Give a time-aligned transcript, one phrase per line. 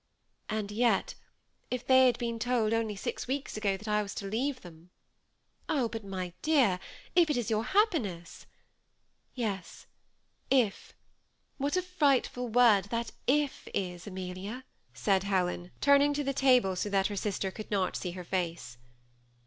[0.49, 1.13] ^' And yet,
[1.69, 4.89] if they had been told only six weeks ago that I was to leave them
[5.69, 6.79] ""Ah I but, my dear,
[7.15, 8.47] if it is your happiness
[9.45, 9.85] ""Yes,
[10.49, 10.95] if:
[11.59, 14.63] what a frightful word that if is, Amelia!
[14.83, 18.79] '* said Helen, turning to the table so that her sister could not see her face.